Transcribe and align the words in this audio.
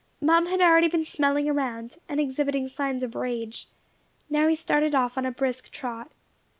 Mum 0.19 0.47
had 0.47 0.59
already 0.61 0.87
been 0.87 1.05
smelling 1.05 1.47
around, 1.47 1.97
and 2.09 2.19
exhibiting 2.19 2.67
signs 2.67 3.03
of 3.03 3.13
rage. 3.13 3.67
Now 4.31 4.47
he 4.47 4.55
started 4.55 4.95
off 4.95 5.15
on 5.15 5.27
a 5.27 5.31
brisk 5.31 5.69
trot. 5.71 6.11